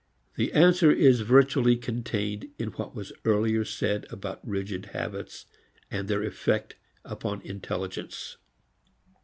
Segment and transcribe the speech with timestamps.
[0.35, 5.45] The answer is virtually contained in what was earlier said about rigid habits
[5.91, 8.37] and their effect upon intelligence.